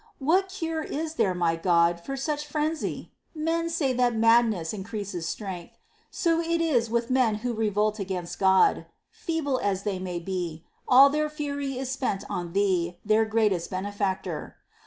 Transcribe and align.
2. 0.17 0.25
What 0.25 0.49
cure 0.49 0.81
is 0.81 1.13
there, 1.13 1.35
my 1.35 1.55
God, 1.55 1.99
for 1.99 2.17
such 2.17 2.47
frenzy? 2.47 3.11
Men 3.35 3.69
say 3.69 3.93
that 3.93 4.15
madness 4.15 4.73
increases 4.73 5.27
strength. 5.29 5.77
So 6.09 6.39
it 6.39 6.59
is 6.59 6.89
with 6.89 7.11
men 7.11 7.35
who 7.45 7.53
revolt 7.53 7.99
against 7.99 8.39
God: 8.39 8.87
feeble 9.11 9.59
as 9.59 9.83
they 9.83 9.99
may 9.99 10.17
be, 10.17 10.65
all 10.87 11.11
their 11.11 11.29
fury 11.29 11.77
is 11.77 11.91
spent 11.91 12.23
on 12.31 12.53
Thee, 12.53 12.97
their 13.05 13.25
greatest 13.25 13.69
Benefactor. 13.69 14.55